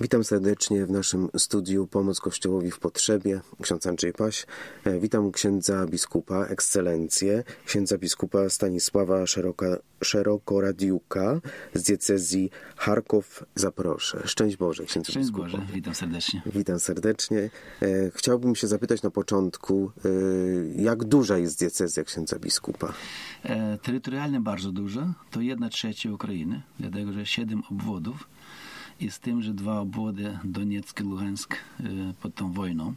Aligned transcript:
Witam 0.00 0.24
serdecznie 0.24 0.86
w 0.86 0.90
naszym 0.90 1.28
studiu 1.36 1.86
Pomoc 1.86 2.20
Kościołowi 2.20 2.70
w 2.70 2.78
Potrzebie. 2.78 3.40
Ksiądz 3.62 3.86
Andrzej 3.86 4.12
Paś. 4.12 4.46
E, 4.84 5.00
Witam 5.00 5.32
księdza 5.32 5.86
biskupa, 5.86 6.46
ekscelencję, 6.46 7.44
księdza 7.66 7.98
biskupa 7.98 8.48
Stanisława 8.48 9.26
Szeroka, 9.26 9.66
Szerokoradiuka 10.04 11.40
z 11.74 11.82
diecezji 11.82 12.50
Charków. 12.76 13.44
Zaproszę. 13.54 14.22
Szczęść 14.24 14.56
Boże, 14.56 14.84
księdzu 14.84 15.12
Szczęść 15.12 15.28
biskupa. 15.28 15.48
Boże, 15.50 15.66
witam 15.72 15.94
serdecznie. 15.94 16.42
Witam 16.46 16.78
serdecznie. 16.80 17.50
E, 17.82 18.10
Chciałbym 18.14 18.54
się 18.54 18.66
zapytać 18.66 19.02
na 19.02 19.10
początku, 19.10 19.90
e, 20.04 20.82
jak 20.82 21.04
duża 21.04 21.38
jest 21.38 21.58
diecezja 21.58 22.04
księdza 22.04 22.38
biskupa? 22.38 22.92
E, 23.42 23.78
terytorialnie 23.78 24.40
bardzo 24.40 24.72
duża, 24.72 25.14
to 25.30 25.40
jedna 25.40 25.68
trzecia 25.68 26.12
Ukrainy, 26.12 26.62
dlatego 26.80 27.12
że 27.12 27.26
siedem 27.26 27.62
obwodów 27.70 28.28
i 29.00 29.10
z 29.10 29.20
tym, 29.20 29.42
że 29.42 29.54
dwa 29.54 29.80
obwody 29.80 30.38
Donieck 30.44 31.00
i 31.00 31.02
Luhansk 31.02 31.54
e, 31.54 31.84
pod 32.22 32.34
tą 32.34 32.52
wojną. 32.52 32.94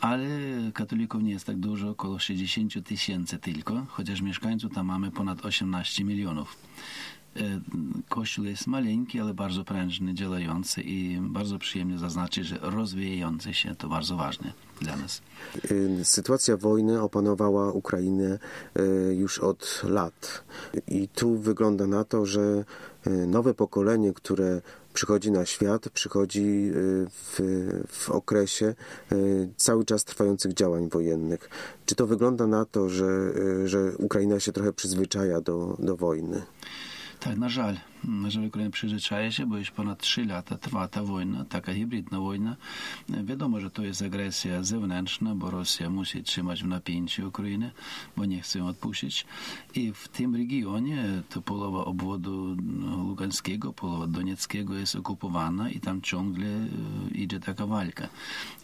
Ale 0.00 0.28
katolików 0.74 1.22
nie 1.22 1.30
jest 1.30 1.46
tak 1.46 1.56
dużo, 1.56 1.90
około 1.90 2.18
60 2.18 2.84
tysięcy 2.84 3.38
tylko, 3.38 3.86
chociaż 3.88 4.20
mieszkańców 4.20 4.74
tam 4.74 4.86
mamy 4.86 5.10
ponad 5.10 5.46
18 5.46 6.04
milionów. 6.04 6.56
E, 7.36 7.60
Kościół 8.08 8.44
jest 8.44 8.66
maleńki, 8.66 9.20
ale 9.20 9.34
bardzo 9.34 9.64
prężny, 9.64 10.14
działający 10.14 10.82
i 10.82 11.18
bardzo 11.20 11.58
przyjemnie 11.58 11.98
zaznaczyć, 11.98 12.46
że 12.46 12.58
rozwijający 12.62 13.54
się 13.54 13.74
to 13.74 13.88
bardzo 13.88 14.16
ważne 14.16 14.52
dla 14.80 14.96
nas. 14.96 15.22
Y, 15.70 16.04
Sytuacja 16.04 16.56
wojny 16.56 17.02
opanowała 17.02 17.72
Ukrainę 17.72 18.38
y, 18.78 19.14
już 19.14 19.38
od 19.38 19.82
lat. 19.84 20.44
I 20.88 21.08
tu 21.08 21.38
wygląda 21.38 21.86
na 21.86 22.04
to, 22.04 22.26
że 22.26 22.64
nowe 23.26 23.54
pokolenie, 23.54 24.12
które 24.12 24.62
przychodzi 24.98 25.30
na 25.30 25.46
świat, 25.46 25.88
przychodzi 25.88 26.40
y, 26.40 27.06
w, 27.10 27.40
w 27.88 28.10
okresie 28.10 28.74
y, 29.12 29.48
cały 29.56 29.84
czas 29.84 30.04
trwających 30.04 30.54
działań 30.54 30.88
wojennych. 30.88 31.50
Czy 31.86 31.94
to 31.94 32.06
wygląda 32.06 32.46
na 32.46 32.64
to, 32.64 32.88
że, 32.88 33.04
y, 33.04 33.68
że 33.68 33.92
Ukraina 33.98 34.40
się 34.40 34.52
trochę 34.52 34.72
przyzwyczaja 34.72 35.40
do, 35.40 35.76
do 35.78 35.96
wojny? 35.96 36.42
Tak, 37.20 37.38
na 37.38 37.48
żal. 37.48 37.76
Żal 38.28 38.46
Ukraina 38.46 38.70
przyzwyczaja 38.70 39.32
się, 39.32 39.46
bo 39.46 39.58
już 39.58 39.70
ponad 39.70 40.00
3 40.00 40.24
lata 40.24 40.58
trwa 40.58 40.88
ta 40.88 41.02
wojna, 41.02 41.44
taka 41.44 41.74
hybridna 41.74 42.20
wojna. 42.20 42.56
Wiadomo, 43.08 43.60
że 43.60 43.70
to 43.70 43.82
jest 43.82 44.02
agresja 44.02 44.62
zewnętrzna, 44.62 45.34
bo 45.34 45.50
Rosja 45.50 45.90
musi 45.90 46.22
trzymać 46.22 46.62
w 46.62 46.66
napięciu 46.66 47.28
Ukrainę, 47.28 47.70
bo 48.16 48.24
nie 48.24 48.40
chce 48.40 48.58
ją 48.58 48.66
odpuścić. 48.66 49.26
I 49.74 49.92
w 49.92 50.08
tym 50.08 50.36
regionie 50.36 51.22
to 51.28 51.42
połowa 51.42 51.84
obwodu 51.84 52.56
Luganskiego, 53.08 53.72
połowa 53.72 54.06
Donieckiego 54.06 54.74
jest 54.74 54.96
okupowana 54.96 55.70
i 55.70 55.80
tam 55.80 56.02
ciągle 56.02 56.46
e, 56.46 56.68
idzie 57.14 57.40
taka 57.40 57.66
walka. 57.66 58.08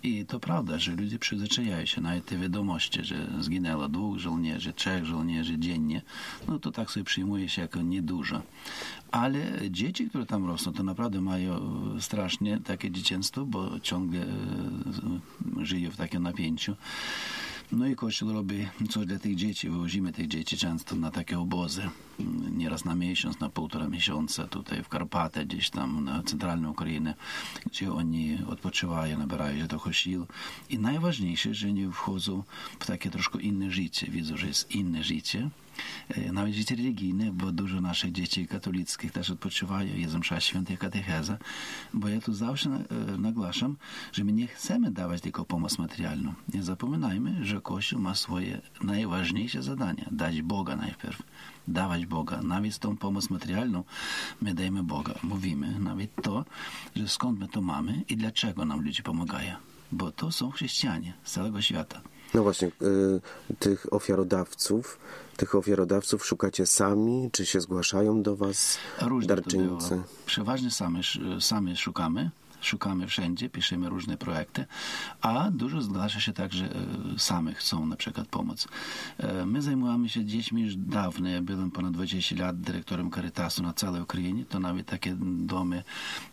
I 0.03 0.27
to 0.27 0.41
prawda, 0.41 0.79
że 0.79 0.93
ludzie 0.97 1.19
przyzwyczajają 1.19 1.87
się 1.87 2.01
na 2.01 2.21
te 2.21 2.39
wiadomości, 2.39 3.05
że 3.05 3.27
zginęło 3.41 3.89
dwóch 3.89 4.19
żołnierzy, 4.19 4.73
trzech 4.73 5.05
żołnierzy 5.05 5.59
dziennie. 5.59 6.03
No 6.49 6.59
to 6.59 6.71
tak 6.73 6.91
sobie 6.91 7.05
przyjmuje 7.05 7.49
się 7.49 7.63
jako 7.63 7.83
niedużo. 7.83 8.43
Ale 9.15 9.71
dzieci, 9.71 10.09
które 10.09 10.27
tam 10.27 10.47
rosną, 10.47 10.73
to 10.73 10.83
naprawdę 10.83 11.21
mają 11.21 11.55
e, 11.97 12.01
strasznie 12.01 12.61
takie 12.61 12.91
dzieciństwo, 12.91 13.47
bo 13.47 13.81
ciągle 13.81 14.23
e, 14.23 15.65
żyją 15.65 15.91
w 15.91 15.97
takim 15.97 16.23
napięciu. 16.23 16.77
No 17.73 17.87
i 17.87 17.97
Kościół 17.97 18.33
robi 18.33 18.69
coś 18.91 19.07
dla 19.07 19.19
tych 19.19 19.35
dzieci. 19.35 19.71
Wywozimy 19.71 20.13
tych 20.13 20.29
dzieci 20.29 20.57
często 20.57 20.97
na 20.97 21.11
takie 21.11 21.39
obozy. 21.39 21.91
Nieraz 22.51 22.85
na 22.85 22.95
miesiąc, 22.95 23.41
na 23.41 23.49
półtora 23.49 23.89
miesiąca 23.89 24.47
tutaj 24.47 24.83
w 24.83 24.89
Karpatach, 24.89 25.47
gdzieś 25.47 25.71
tam 25.71 26.05
na 26.05 26.23
centralnej 26.23 26.71
Ukrainie, 26.71 27.15
gdzie 27.67 27.93
oni 27.93 28.39
odpoczywają, 28.49 29.19
nabierają 29.19 29.59
się 29.59 29.69
trochę 29.69 29.95
sił. 29.95 30.27
I 30.71 30.79
najważniejsze, 30.79 31.55
że 31.55 31.69
oni 31.69 31.93
wchodzą 31.93 32.43
w 32.79 32.87
takie 32.87 33.11
troszkę 33.11 33.41
inne 33.41 33.71
życie. 33.71 34.07
Widzą, 34.11 34.37
że 34.37 34.47
jest 34.47 34.71
inne 34.75 35.05
życie. 35.05 35.51
E, 36.09 36.33
Nawet 36.33 36.55
życie 36.55 36.77
religijne, 36.77 37.33
bo 37.33 37.53
dużo 37.53 37.81
naszych 37.81 38.13
dzieci 38.13 38.47
katolickich 38.47 39.13
też 39.13 39.31
odpoczywają, 39.31 39.97
jest 39.97 40.15
msza 40.15 40.41
święta 40.41 40.75
i 40.75 40.77
katecheza. 40.79 41.39
Bo 41.95 42.09
ja 42.09 42.21
tu 42.21 42.35
zawsze 42.35 42.71
e, 42.71 43.19
nagłaszam, 43.19 43.77
że 44.13 44.25
my 44.25 44.33
nie 44.33 44.47
chcemy 44.47 44.91
dawać 44.91 45.21
tylko 45.21 45.45
pomoc 45.45 45.79
materialną. 45.79 46.35
Nie 46.55 46.63
zapominajmy, 46.63 47.45
że 47.45 47.61
Kościół 47.61 48.01
ma 48.01 48.15
swoje 48.15 48.61
najważniejsze 48.83 49.63
zadania. 49.63 50.09
Dać 50.11 50.43
Boga 50.43 50.77
najpierw. 50.77 51.23
Dawać 51.69 52.07
Boga. 52.07 52.43
Nawet 52.43 52.79
tą 52.79 52.97
pomoc 52.97 53.31
materialną 53.31 53.85
my 54.43 54.55
dajemy 54.55 54.83
Boga. 54.83 55.15
Mówimy 55.23 55.79
nawet 55.81 56.23
to, 56.23 56.45
że 56.97 57.09
skąd 57.09 57.39
my 57.41 57.49
to 57.49 57.61
mamy 57.61 58.03
i 58.09 58.17
dlaczego 58.17 58.65
nam 58.65 58.85
ludzie 58.85 59.03
pomagają. 59.03 59.55
Bo 59.93 60.13
to 60.13 60.33
są 60.33 60.51
chrześcijanie 60.51 61.13
z 61.25 61.33
całego 61.33 61.63
świata. 61.63 62.01
No 62.35 62.43
właśnie, 62.43 62.69
y, 62.69 63.21
tych 63.59 63.93
ofiarodawców, 63.93 64.99
tych 65.37 65.55
ofiarodawców 65.55 66.27
szukacie 66.27 66.67
sami, 66.67 67.31
czy 67.33 67.47
się 67.47 67.61
zgłaszają 67.61 68.23
do 68.23 68.37
was 68.37 68.79
Różnie 69.01 69.29
darczyńcy? 69.29 70.03
Przeważnie 70.27 70.71
sami, 70.71 71.01
sami 71.41 71.77
szukamy. 71.77 72.31
Szukamy 72.65 73.07
wszędzie, 73.07 73.49
piszemy 73.49 73.89
różne 73.89 74.17
projekty, 74.17 74.67
a 75.21 75.51
dużo 75.51 75.83
zgłasza 75.83 76.21
się 76.21 76.33
tak, 76.33 76.53
że 76.53 76.65
e, 76.65 76.71
sami 77.19 77.55
chcą 77.55 77.87
na 77.87 77.97
przykład 77.97 78.29
pomóc. 78.29 78.69
E, 79.19 79.47
My 79.47 79.63
zajmujemy 79.63 80.09
się 80.09 80.25
dziećmi 80.25 80.63
już 80.63 80.77
dawno. 80.77 81.29
Ja 81.29 81.43
byłem 81.43 81.71
ponad 81.71 81.93
20 81.93 82.37
lat 82.37 82.61
dyrektorem 82.61 83.11
Caritasu 83.11 83.63
na 83.63 83.73
całej 83.73 84.03
Ukrainie. 84.03 84.45
To 84.45 84.59
nawet 84.61 84.87
takie 84.87 85.17
domy 85.21 85.83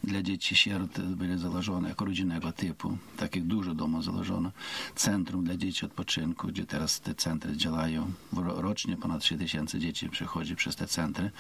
dla 0.04 0.22
dzieci 0.22 0.56
sierot 0.56 1.02
były 1.02 1.38
założone 1.38 1.90
jako 1.90 2.06
rodzinnego 2.06 2.52
typu. 2.52 2.98
Takich 3.18 3.48
dużo 3.48 3.74
domów 3.76 4.04
założono. 4.04 4.52
Centrum 4.96 5.44
dla 5.44 5.58
dzieci 5.58 5.86
odpoczynku, 5.86 6.48
gdzie 6.48 6.66
teraz 6.66 7.00
te 7.00 7.16
centry 7.16 7.58
działają. 7.58 8.12
Ro- 8.34 8.62
Rocznie 8.62 8.98
ponad 8.98 9.22
3 9.22 9.38
tysiące 9.38 9.80
dzieci 9.80 10.10
przechodzi 10.10 10.56
przez 10.56 10.76
te 10.76 10.88
centry 10.88 11.32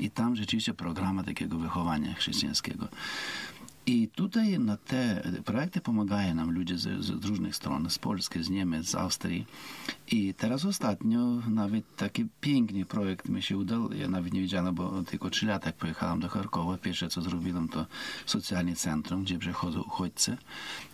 i 0.00 0.10
tam 0.10 0.36
rzeczywiście 0.36 0.74
programa 0.74 1.22
takiego 1.22 1.58
wychowania 1.58 2.14
chrześcijańskiego. 2.14 2.88
I 3.88 4.08
tutaj 4.08 4.58
na 4.58 4.76
te 4.76 5.22
projekty 5.44 5.80
pomagają 5.80 6.34
nam 6.34 6.50
ludzie 6.50 6.78
z, 6.78 7.04
z 7.04 7.24
różnych 7.24 7.56
stron, 7.56 7.90
z 7.90 7.98
Polski, 7.98 8.42
z 8.42 8.50
Niemiec, 8.50 8.86
z 8.86 8.94
Austrii. 8.94 9.46
I 10.10 10.34
teraz 10.34 10.64
ostatnio 10.64 11.18
nawet 11.48 11.96
taki 11.96 12.26
piękny 12.40 12.84
projekt 12.84 13.28
mi 13.28 13.42
się 13.42 13.56
udał. 13.56 13.92
Ja 13.92 14.08
nawet 14.08 14.32
nie 14.32 14.40
wiedziałem, 14.40 14.74
bo 14.74 15.02
tylko 15.02 15.30
trzy 15.30 15.46
lata 15.46 15.66
jak 15.66 15.76
pojechałem 15.76 16.20
do 16.20 16.28
Charkowa. 16.28 16.78
Pierwsze 16.78 17.08
co 17.08 17.22
zrobiłem 17.22 17.68
to 17.68 17.86
socjalne 18.26 18.76
centrum, 18.76 19.24
gdzie 19.24 19.38
przychodzą 19.38 19.80
uchodźcy. 19.80 20.36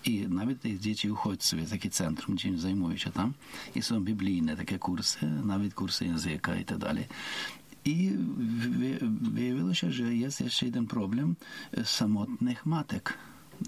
I 0.04 0.26
nawet 0.28 0.60
tych 0.60 0.81
dzieci 0.81 1.10
uchodźców 1.10 1.58
jest 1.58 1.72
takie 1.72 1.91
centrum, 1.91 2.36
gdzie 2.36 2.58
zajmują 2.58 2.97
się 2.97 3.10
tam. 3.10 3.32
I 3.75 3.82
są 3.82 4.00
biblijne 4.00 4.56
takie 4.56 4.78
kursy, 4.78 5.31
nawet 5.44 5.75
kursy 5.75 6.04
języka 6.04 6.56
i 6.56 6.64
tak 6.64 6.78
dalej. 6.78 7.04
I 7.84 8.12
się, 9.75 9.93
że 9.93 10.15
jest 10.15 10.41
jeszcze 10.41 10.66
jeden 10.66 10.87
problem 10.87 11.37
samotnych 11.84 12.66
matek. 12.66 13.19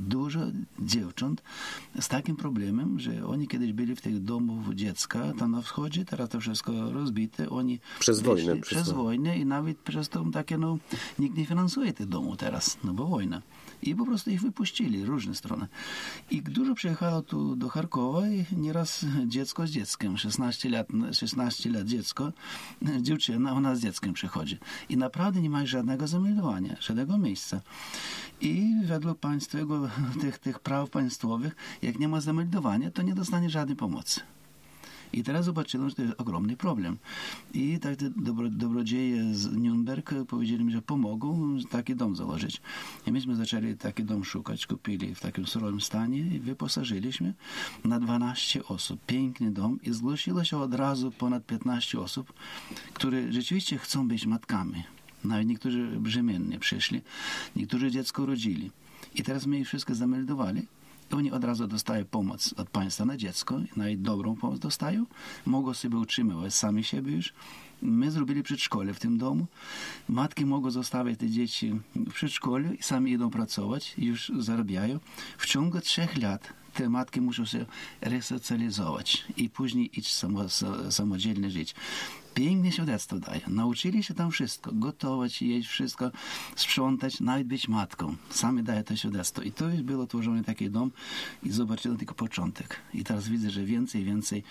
Dużo 0.01 0.41
dziewcząt 0.79 1.43
z 2.01 2.09
takim 2.09 2.37
problemem, 2.37 3.01
że 3.01 3.27
oni 3.27 3.49
kiedyś 3.49 3.73
byli 3.73 3.97
w 3.97 4.01
tych 4.01 4.23
domów 4.23 4.75
dziecka 4.75 5.33
tam 5.39 5.51
na 5.51 5.63
wschodzie, 5.63 6.05
teraz 6.05 6.29
to 6.29 6.41
wszystko 6.41 6.93
rozbite. 6.93 7.51
Oni 7.51 7.81
Przez 7.99 8.21
wojnę, 8.21 8.57
Przez, 8.57 8.83
przez 8.83 8.93
wojnę 8.93 9.39
i 9.39 9.47
nawet 9.47 9.79
przez 9.79 10.09
to 10.09 10.25
takie, 10.33 10.59
no, 10.59 10.79
nikt 11.19 11.37
nie 11.37 11.47
finansuje 11.47 11.93
tych 11.93 12.07
domów 12.07 12.37
teraz, 12.37 12.79
no 12.85 12.95
bo 12.95 13.07
wojna. 13.07 13.43
I 13.83 13.95
po 13.95 14.07
prostu 14.07 14.31
ich 14.31 14.41
wypuścili, 14.41 15.05
różne 15.05 15.35
strony. 15.35 15.67
I 16.31 16.43
dużo 16.43 16.75
przyjechało 16.75 17.23
tu 17.23 17.57
do 17.57 17.69
Charkowa 17.69 18.29
i 18.29 18.45
nieraz 18.57 19.07
dziecko 19.27 19.67
z 19.67 19.71
dzieckiem, 19.71 20.19
16 20.19 20.69
lat, 20.69 20.87
16 21.13 21.71
lat 21.71 21.87
dziecko, 21.87 22.33
dziewczyna, 23.01 23.53
ona 23.53 23.75
z 23.75 23.81
dzieckiem 23.81 24.13
przychodzi. 24.13 24.59
I 24.89 24.97
naprawdę 24.97 25.41
nie 25.41 25.51
ma 25.51 25.67
żadnego 25.67 26.07
zameldowania, 26.07 26.77
żadnego 26.81 27.19
miejsca. 27.19 27.61
I 28.41 28.75
według 28.85 29.19
państwowego, 29.19 29.89
tych, 30.21 30.39
tych 30.39 30.59
praw 30.59 30.91
państwowych, 30.91 31.57
jak 31.83 31.99
nie 31.99 32.09
ma 32.09 32.21
zameldowania, 32.21 32.91
to 32.91 33.03
nie 33.03 33.15
dostanie 33.15 33.51
żadnej 33.51 33.77
pomocy. 33.77 34.21
I 35.15 35.23
teraz 35.23 35.45
zobaczyłem, 35.45 35.89
że 35.89 35.95
to 35.95 36.03
jest 36.03 36.21
ogromny 36.21 36.57
problem. 36.57 36.99
I 37.53 37.79
tak 37.79 37.97
te 37.97 38.11
dobro, 38.11 38.51
dobrodzieje 38.51 39.35
z 39.35 39.53
Nürnberg 39.53 40.25
powiedzieli 40.25 40.65
mi, 40.65 40.73
że 40.73 40.83
pomogą 40.83 41.59
taki 41.71 41.97
dom 41.97 42.17
założyć. 42.17 42.61
I 43.07 43.13
myśmy 43.13 43.37
zaczęli 43.37 43.77
taki 43.77 44.05
dom 44.05 44.25
szukać, 44.25 44.67
kupili 44.67 45.15
w 45.15 45.21
takim 45.21 45.47
surowym 45.47 45.81
stanie 45.81 46.19
i 46.19 46.41
wyposażyliśmy 46.41 47.35
na 47.85 48.01
12 48.01 48.65
osób. 48.65 49.01
Piękny 49.07 49.51
dom 49.51 49.79
i 49.83 49.93
zgłosiło 49.93 50.45
się 50.45 50.59
od 50.59 50.75
razu 50.75 51.11
ponad 51.11 51.47
15 51.47 52.01
osób, 52.01 52.33
które 52.95 53.33
rzeczywiście 53.33 53.79
chcą 53.79 54.09
być 54.09 54.27
matkami. 54.27 54.85
Nawet 55.25 55.47
niektórzy 55.47 55.87
brzemiennie 56.01 56.59
przyszli, 56.59 57.01
niektórzy 57.57 57.91
dziecko 57.91 58.27
rodzili. 58.27 58.71
I 59.15 59.23
teraz 59.23 59.47
my 59.47 59.59
ich 59.59 59.67
wszystko 59.67 59.95
zameldowali 59.95 60.67
i 61.13 61.15
oni 61.15 61.33
od 61.33 61.45
razu 61.45 61.67
dostają 61.67 62.05
pomoc 62.05 62.55
od 62.57 62.71
państwa 62.71 63.05
na 63.05 63.17
dziecko, 63.17 63.61
nawet 63.77 64.03
dobrą 64.03 64.37
pomoc 64.37 64.59
dostają, 64.59 65.07
mogą 65.47 65.75
sobie 65.75 65.97
utrzymywać 65.97 66.55
sami 66.55 66.85
siebie 66.85 67.13
już. 67.13 67.33
My 67.83 68.11
zrobili 68.11 68.43
przedszkole 68.43 68.95
w 68.95 69.01
tym 69.01 69.19
domu. 69.19 69.47
Matki 70.09 70.47
mogą 70.47 70.71
zostawiać 70.71 71.19
te 71.19 71.31
dzieci 71.31 71.81
w 71.97 72.13
przedszkolu 72.13 72.73
i 72.73 72.83
sami 72.83 73.13
idą 73.13 73.31
pracować, 73.31 73.95
już 73.99 74.33
zarabiają. 74.39 75.01
W 75.39 75.47
ciągu 75.47 75.81
trzech 75.81 76.17
lat 76.17 76.53
te 76.75 76.89
matki 76.89 77.21
muszą 77.21 77.45
się 77.45 77.67
resocjalizować 78.01 79.25
i 79.37 79.51
później 79.51 79.99
iść 79.99 80.15
samo, 80.15 80.49
samodzielnie 80.91 81.51
żyć 81.51 81.75
piękne 82.35 82.73
świadectwo 82.73 83.19
daje. 83.19 83.41
Nauczyli 83.49 84.03
się 84.03 84.15
tam 84.15 84.31
wszystko, 84.31 84.71
gotować, 84.73 85.43
jeść 85.43 85.69
wszystko, 85.69 86.11
sprzątać, 86.57 87.21
nawet 87.21 87.47
być 87.47 87.69
matką. 87.69 88.17
Sami 88.31 88.63
daje 88.63 88.85
to 88.85 88.97
świadectwo. 88.97 89.43
I 89.43 89.53
to 89.53 89.65
było 89.83 90.07
tworzony 90.07 90.45
taki 90.45 90.71
dom 90.71 90.91
i 91.43 91.51
zobaczyłem 91.51 91.99
tylko 91.99 92.15
początek. 92.15 92.77
I 92.95 93.05
teraz 93.05 93.29
widzę, 93.29 93.51
że 93.51 93.65
więcej 93.65 94.05
więcej, 94.05 94.43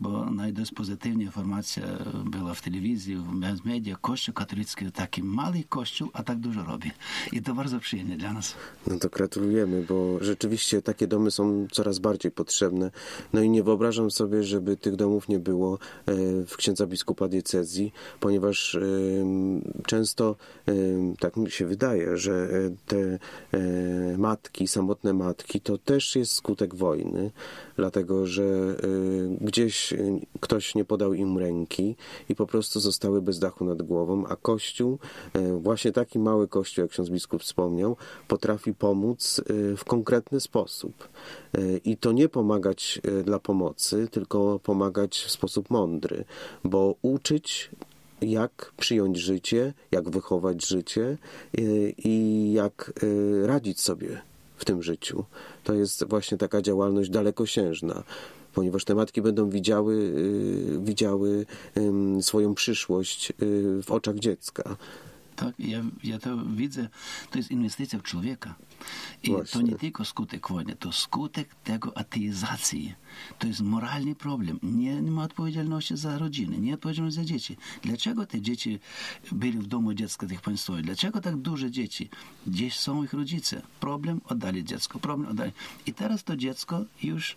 bo 0.00 0.30
nawet 0.30 0.54
dość 0.54 0.72
pozytywna 0.72 1.22
informacja 1.22 1.82
była 2.24 2.54
w 2.54 2.62
telewizji, 2.62 3.16
w 3.16 3.64
media. 3.64 3.96
Kościół 4.00 4.34
katolicki, 4.34 4.92
taki 4.92 5.22
mały 5.22 5.64
kościół, 5.68 6.10
a 6.12 6.22
tak 6.22 6.38
dużo 6.38 6.64
robi. 6.64 6.90
I 7.32 7.42
to 7.42 7.54
bardzo 7.54 7.80
przyjemnie 7.80 8.16
dla 8.16 8.32
nas. 8.32 8.54
No 8.86 8.98
to 8.98 9.08
gratulujemy, 9.08 9.84
bo 9.88 10.24
rzeczywiście 10.24 10.82
takie 10.82 11.06
domy 11.06 11.30
są 11.30 11.66
coraz 11.72 11.98
bardziej 11.98 12.32
potrzebne. 12.32 12.90
No 13.32 13.42
i 13.42 13.50
nie 13.50 13.62
wyobrażam 13.62 14.10
sobie, 14.10 14.42
żeby 14.42 14.76
tych 14.76 14.96
domów 14.96 15.28
nie 15.28 15.38
było 15.38 15.78
e, 16.06 16.12
w 16.46 16.56
księdza 16.56 16.86
biskupa 16.86 17.28
diecezji, 17.30 17.92
ponieważ 18.20 18.78
często 19.86 20.36
tak 21.18 21.36
mi 21.36 21.50
się 21.50 21.66
wydaje, 21.66 22.16
że 22.16 22.32
e, 22.32 22.70
te 22.86 23.18
e, 23.52 24.18
matki, 24.18 24.68
samotne 24.68 25.12
matki, 25.12 25.60
to 25.60 25.78
też 25.78 26.16
jest 26.16 26.32
skutek 26.32 26.74
wojny, 26.74 27.30
dlatego 27.76 28.26
że 28.26 28.44
e, 28.44 28.76
gdzieś 29.40 29.94
ktoś 30.40 30.74
nie 30.74 30.84
podał 30.84 31.14
im 31.14 31.38
ręki 31.38 31.96
i 32.28 32.34
po 32.34 32.46
prostu 32.46 32.80
zostały 32.80 33.22
bez 33.22 33.38
dachu 33.38 33.64
nad 33.64 33.82
głową, 33.82 34.26
a 34.26 34.36
Kościół, 34.36 34.98
właśnie 35.60 35.92
taki 35.92 36.18
mały 36.18 36.48
Kościół, 36.48 36.82
jak 36.82 36.90
ksiądz 36.90 37.10
biskup 37.10 37.42
wspomniał, 37.42 37.96
potrafi 38.28 38.74
pomóc 38.74 39.40
w 39.76 39.84
konkretny 39.84 40.40
sposób. 40.40 41.08
I 41.84 41.96
to 41.96 42.12
nie 42.12 42.28
pomagać 42.28 43.00
dla 43.24 43.38
pomocy, 43.38 44.08
tylko 44.10 44.58
pomagać 44.58 45.18
w 45.18 45.30
sposób 45.30 45.70
mądry, 45.70 46.24
bo 46.64 46.94
jak 48.22 48.72
przyjąć 48.76 49.18
życie, 49.18 49.72
jak 49.92 50.10
wychować 50.10 50.66
życie 50.66 51.18
y, 51.58 51.94
i 52.04 52.52
jak 52.52 52.92
y, 53.02 53.46
radzić 53.46 53.80
sobie 53.80 54.22
w 54.56 54.64
tym 54.64 54.82
życiu. 54.82 55.24
To 55.64 55.74
jest 55.74 56.04
właśnie 56.04 56.38
taka 56.38 56.62
działalność 56.62 57.10
dalekosiężna 57.10 58.02
ponieważ 58.54 58.84
te 58.84 58.94
matki 58.94 59.22
będą 59.22 59.50
widziały, 59.50 59.94
y, 59.94 60.78
widziały 60.80 61.46
swoją 62.20 62.54
przyszłość 62.54 63.32
w 63.82 63.90
oczach 63.90 64.18
dziecka. 64.18 64.76
Tak, 65.40 65.54
ja, 65.58 65.82
ja 66.04 66.18
to 66.18 66.36
widzę, 66.36 66.88
to 67.30 67.38
jest 67.38 67.50
inwestycja 67.50 67.98
w 67.98 68.02
człowieka. 68.02 68.54
I 69.22 69.30
Właśnie. 69.30 69.60
to 69.60 69.66
nie 69.66 69.74
tylko 69.74 70.04
skutek 70.04 70.48
wojny, 70.48 70.76
to 70.76 70.92
skutek 70.92 71.54
tego 71.54 71.98
ateizacji. 71.98 72.94
To 73.38 73.46
jest 73.46 73.60
moralny 73.60 74.14
problem. 74.14 74.58
Nie, 74.62 75.02
nie 75.02 75.10
ma 75.10 75.22
odpowiedzialności 75.22 75.96
za 75.96 76.18
rodziny, 76.18 76.58
nie 76.58 76.74
odpowiedzialności 76.74 77.20
za 77.20 77.24
dzieci. 77.24 77.56
Dlaczego 77.82 78.26
te 78.26 78.40
dzieci 78.40 78.78
byli 79.32 79.58
w 79.58 79.66
domu 79.66 79.94
dziecka 79.94 80.26
tych 80.26 80.40
państwowych? 80.40 80.84
Dlaczego 80.84 81.20
tak 81.20 81.36
duże 81.36 81.70
dzieci? 81.70 82.08
Gdzieś 82.46 82.78
są 82.78 83.04
ich 83.04 83.12
rodzice. 83.12 83.62
Problem 83.80 84.20
oddali 84.24 84.64
dziecko, 84.64 84.98
problem 84.98 85.28
oddali. 85.28 85.52
I 85.86 85.94
teraz 85.94 86.24
to 86.24 86.36
dziecko 86.36 86.84
już 87.02 87.36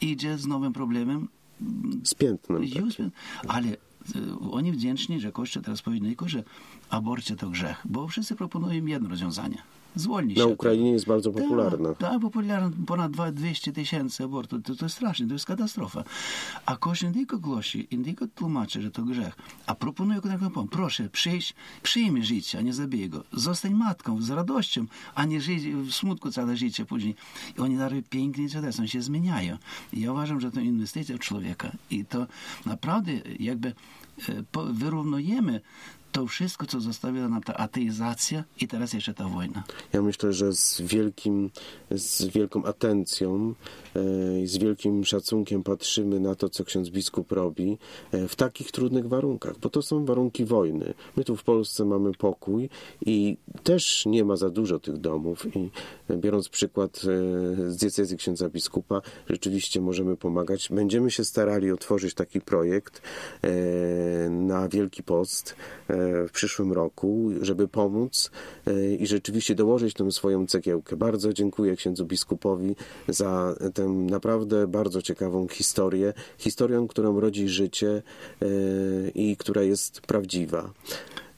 idzie 0.00 0.38
z 0.38 0.46
nowym 0.46 0.72
problemem. 0.72 1.28
Z 2.04 2.14
piętnem. 2.14 2.70
Tak. 3.42 3.54
Ale 3.56 3.76
oni 4.50 4.72
wdzięczni, 4.72 5.20
że 5.20 5.32
Kościół 5.32 5.62
teraz 5.62 5.82
powiedział, 5.82 6.28
że 6.28 6.44
aborcja 6.90 7.36
to 7.36 7.48
grzech, 7.48 7.76
bo 7.84 8.08
wszyscy 8.08 8.36
proponują 8.36 8.86
jedno 8.86 9.08
rozwiązanie 9.08 9.62
zwolni 9.94 10.34
się. 10.34 10.40
Na 10.40 10.46
Ukrainie 10.46 10.92
jest 10.92 11.06
bardzo 11.06 11.32
popularna. 11.32 11.88
Tak, 11.88 11.98
tak 11.98 12.20
popularna, 12.20 12.70
ponad 12.86 13.12
200 13.32 13.72
tysięcy 13.72 14.24
abortów. 14.24 14.62
To, 14.62 14.74
to 14.74 14.84
jest 14.84 14.94
straszne, 14.94 15.26
to 15.26 15.32
jest 15.32 15.46
katastrofa. 15.46 16.04
A 16.66 16.76
Kościół 16.76 17.08
nie 17.08 17.14
tylko 17.14 17.38
głosi, 17.38 17.88
nie 17.92 18.04
tylko 18.04 18.26
tłumaczy, 18.26 18.82
że 18.82 18.90
to 18.90 19.02
grzech, 19.02 19.36
a 19.66 19.74
proponuje 19.74 20.20
taką 20.20 20.68
proszę, 20.68 21.08
przyjść, 21.08 21.54
przyjmij 21.82 22.24
życie, 22.24 22.58
a 22.58 22.62
nie 22.62 22.72
zabij 22.72 23.08
go. 23.08 23.24
Zostań 23.32 23.74
matką 23.74 24.22
z 24.22 24.30
radością, 24.30 24.86
a 25.14 25.24
nie 25.24 25.40
żyć 25.40 25.62
w 25.62 25.92
smutku 25.92 26.30
całe 26.30 26.56
życie 26.56 26.84
później. 26.84 27.14
I 27.58 27.60
oni 27.60 27.76
darują 27.76 28.02
pięknie 28.10 28.48
świadectwo, 28.48 28.86
się 28.86 29.02
zmieniają. 29.02 29.56
I 29.92 30.00
ja 30.00 30.12
uważam, 30.12 30.40
że 30.40 30.50
to 30.50 30.60
inwestycja 30.60 31.16
w 31.16 31.18
człowieka. 31.18 31.72
I 31.90 32.04
to 32.04 32.26
naprawdę 32.66 33.12
jakby 33.38 33.68
e, 33.68 34.72
wyrównujemy 34.72 35.60
to 36.12 36.26
wszystko, 36.26 36.66
co 36.66 36.80
zostawiła 36.80 37.28
nam 37.28 37.42
ta 37.42 37.54
ateizacja 37.54 38.44
i 38.60 38.68
teraz 38.68 38.92
jeszcze 38.92 39.14
ta 39.14 39.28
wojna. 39.28 39.64
Ja 39.92 40.02
myślę, 40.02 40.32
że 40.32 40.52
z, 40.52 40.80
wielkim, 40.80 41.50
z 41.90 42.24
wielką 42.24 42.64
atencją 42.64 43.54
e, 43.96 44.40
i 44.40 44.46
z 44.46 44.58
wielkim 44.58 45.04
szacunkiem 45.04 45.62
patrzymy 45.62 46.20
na 46.20 46.34
to, 46.34 46.48
co 46.48 46.64
ksiądz 46.64 46.90
biskup 46.90 47.32
robi 47.32 47.78
e, 48.12 48.28
w 48.28 48.36
takich 48.36 48.72
trudnych 48.72 49.08
warunkach, 49.08 49.58
bo 49.58 49.70
to 49.70 49.82
są 49.82 50.04
warunki 50.04 50.44
wojny. 50.44 50.94
My 51.16 51.24
tu 51.24 51.36
w 51.36 51.44
Polsce 51.44 51.84
mamy 51.84 52.12
pokój 52.12 52.68
i 53.06 53.36
też 53.62 54.06
nie 54.06 54.24
ma 54.24 54.36
za 54.36 54.50
dużo 54.50 54.78
tych 54.78 54.98
domów 54.98 55.56
i 55.56 55.70
biorąc 56.16 56.48
przykład 56.48 56.96
e, 56.96 57.70
z 57.70 57.76
diecezji 57.76 58.16
księdza 58.16 58.48
biskupa, 58.48 59.00
rzeczywiście 59.30 59.80
możemy 59.80 60.16
pomagać. 60.16 60.68
Będziemy 60.68 61.10
się 61.10 61.24
starali 61.24 61.70
otworzyć 61.70 62.14
taki 62.14 62.40
projekt 62.40 63.02
na 64.30 64.68
Wielki 64.68 65.02
Post 65.02 65.56
w 66.28 66.30
przyszłym 66.32 66.72
roku, 66.72 67.30
żeby 67.40 67.68
pomóc 67.68 68.30
e, 68.66 68.94
i 68.94 69.06
rzeczywiście 69.06 69.54
dołożyć 69.54 69.94
tę 69.94 70.12
swoją 70.12 70.46
cegiełkę. 70.46 70.96
Bardzo 70.96 71.32
dziękuję 71.32 71.76
księdzu 71.76 72.06
biskupowi 72.06 72.76
za 73.08 73.54
tę 73.74 73.88
naprawdę 73.88 74.66
bardzo 74.66 75.02
ciekawą 75.02 75.48
historię, 75.48 76.12
historię, 76.38 76.86
którą 76.88 77.20
rodzi 77.20 77.48
życie 77.48 78.02
e, 78.42 78.46
i 79.14 79.36
która 79.36 79.62
jest 79.62 80.00
prawdziwa. 80.00 80.72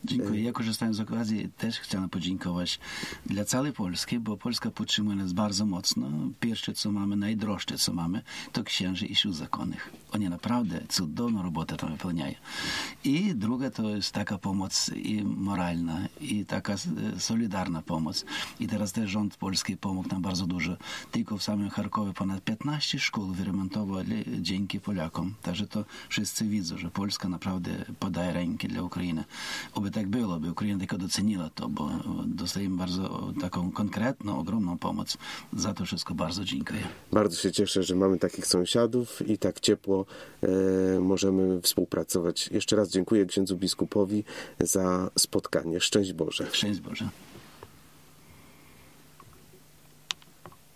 Dziękuję. 0.04 0.42
Ja 0.42 0.52
korzystając 0.52 0.96
z 0.96 1.00
okazji 1.00 1.48
też 1.58 1.78
chciałem 1.78 2.08
podziękować 2.08 2.80
dla 3.26 3.44
całej 3.44 3.72
Polski, 3.72 4.18
bo 4.18 4.36
Polska 4.36 4.70
podtrzymuje 4.70 5.16
nas 5.16 5.32
bardzo 5.32 5.66
mocno. 5.66 6.10
Pierwsze, 6.40 6.72
co 6.72 6.92
mamy, 6.92 7.16
najdroższe, 7.16 7.78
co 7.78 7.92
mamy, 7.92 8.22
to 8.52 8.64
księży 8.64 9.06
i 9.06 9.14
sił 9.14 9.32
zakonnych. 9.32 9.92
Oni 10.12 10.28
naprawdę 10.28 10.80
cudowną 10.88 11.42
robotę 11.42 11.76
tam 11.76 11.92
wypełniają. 11.92 12.34
I 13.04 13.34
druga 13.34 13.70
to 13.70 13.88
jest 13.88 14.12
taka 14.12 14.38
pomoc 14.38 14.90
i 14.94 15.24
moralna, 15.24 15.98
i 16.20 16.44
taka 16.44 16.74
solidarna 17.18 17.82
pomoc. 17.82 18.24
I 18.60 18.66
teraz 18.66 18.92
też 18.92 19.10
rząd 19.10 19.36
polski 19.36 19.76
pomógł 19.76 20.08
nam 20.08 20.22
bardzo 20.22 20.46
dużo. 20.46 20.76
Tylko 21.10 21.38
w 21.38 21.42
samym 21.42 21.70
Charkowie 21.70 22.12
ponad 22.12 22.44
15 22.44 22.98
szkół 22.98 23.26
wyremontowali 23.26 24.24
dzięki 24.40 24.80
Polakom. 24.80 25.34
Także 25.42 25.66
to 25.66 25.84
wszyscy 26.08 26.44
widzą, 26.44 26.78
że 26.78 26.90
Polska 26.90 27.28
naprawdę 27.28 27.84
podaje 28.00 28.32
ręki 28.32 28.68
dla 28.68 28.82
Ukrainy. 28.82 29.24
Oby 29.74 29.90
tak 29.94 30.06
było, 30.08 30.40
by 30.40 30.50
Ukraina 30.50 30.78
tylko 30.78 30.98
doceniła 30.98 31.50
to, 31.54 31.68
bo 31.68 31.90
dostajemy 32.26 32.76
bardzo 32.76 33.32
taką 33.40 33.72
konkretną, 33.72 34.38
ogromną 34.38 34.78
pomoc. 34.78 35.16
Za 35.56 35.74
to 35.74 35.84
wszystko 35.84 36.14
bardzo 36.14 36.44
dziękuję. 36.44 36.80
Bardzo 37.12 37.36
się 37.36 37.52
cieszę, 37.52 37.82
że 37.82 37.94
mamy 37.94 38.18
takich 38.18 38.46
sąsiadów 38.46 39.28
i 39.28 39.38
tak 39.38 39.60
ciepło 39.60 40.06
e, 40.42 41.00
możemy 41.00 41.60
współpracować. 41.60 42.48
Jeszcze 42.48 42.76
raz 42.76 42.90
dziękuję 42.90 43.26
księdzu 43.26 43.56
biskupowi 43.56 44.24
za 44.60 45.10
spotkanie. 45.18 45.80
Szczęść 45.80 46.12
Boże. 46.12 46.46
Szczęść 46.52 46.80
Boże. 46.80 47.08